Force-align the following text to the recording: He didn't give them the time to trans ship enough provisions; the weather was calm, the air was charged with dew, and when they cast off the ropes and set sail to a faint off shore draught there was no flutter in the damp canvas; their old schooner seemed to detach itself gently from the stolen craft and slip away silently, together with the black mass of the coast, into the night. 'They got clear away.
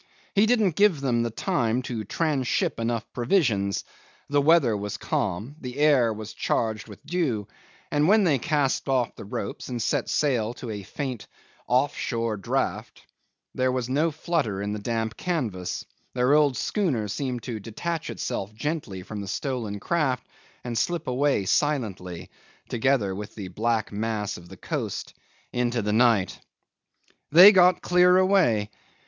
He 0.33 0.47
didn't 0.47 0.75
give 0.75 0.99
them 0.99 1.21
the 1.21 1.29
time 1.29 1.83
to 1.83 2.03
trans 2.03 2.47
ship 2.47 2.79
enough 2.79 3.05
provisions; 3.13 3.83
the 4.29 4.41
weather 4.41 4.75
was 4.75 4.97
calm, 4.97 5.55
the 5.61 5.77
air 5.77 6.11
was 6.11 6.33
charged 6.33 6.87
with 6.87 7.05
dew, 7.05 7.47
and 7.91 8.07
when 8.07 8.23
they 8.23 8.39
cast 8.39 8.89
off 8.89 9.15
the 9.15 9.23
ropes 9.25 9.69
and 9.69 9.79
set 9.79 10.09
sail 10.09 10.55
to 10.55 10.71
a 10.71 10.81
faint 10.81 11.27
off 11.67 11.95
shore 11.95 12.35
draught 12.35 13.03
there 13.53 13.71
was 13.71 13.89
no 13.89 14.09
flutter 14.09 14.59
in 14.59 14.73
the 14.73 14.79
damp 14.79 15.17
canvas; 15.17 15.85
their 16.15 16.33
old 16.33 16.57
schooner 16.57 17.07
seemed 17.07 17.43
to 17.43 17.59
detach 17.59 18.09
itself 18.09 18.51
gently 18.55 19.03
from 19.03 19.21
the 19.21 19.27
stolen 19.27 19.79
craft 19.79 20.25
and 20.63 20.79
slip 20.79 21.05
away 21.05 21.45
silently, 21.45 22.31
together 22.69 23.13
with 23.13 23.35
the 23.35 23.49
black 23.49 23.91
mass 23.91 24.35
of 24.35 24.49
the 24.49 24.57
coast, 24.57 25.13
into 25.53 25.83
the 25.83 25.93
night. 25.93 26.39
'They 27.31 27.51
got 27.51 27.83
clear 27.83 28.17
away. 28.17 28.71